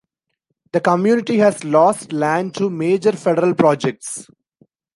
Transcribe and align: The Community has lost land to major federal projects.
The 0.71 0.79
Community 0.81 1.37
has 1.37 1.63
lost 1.63 2.11
land 2.11 2.55
to 2.55 2.71
major 2.71 3.11
federal 3.11 3.53
projects. 3.53 4.27